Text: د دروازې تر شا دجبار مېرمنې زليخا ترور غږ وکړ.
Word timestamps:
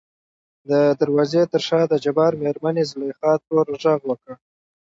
د 0.69 0.71
دروازې 1.01 1.41
تر 1.51 1.61
شا 1.67 1.81
دجبار 1.93 2.31
مېرمنې 2.41 2.83
زليخا 2.91 3.31
ترور 3.43 3.67
غږ 3.83 4.01
وکړ. 4.09 4.33